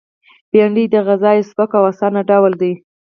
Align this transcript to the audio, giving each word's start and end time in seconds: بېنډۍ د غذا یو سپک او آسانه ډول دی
بېنډۍ 0.51 0.85
د 0.93 0.95
غذا 1.07 1.31
یو 1.37 1.47
سپک 1.49 1.71
او 1.77 1.83
آسانه 1.91 2.21
ډول 2.29 2.53
دی 2.61 2.73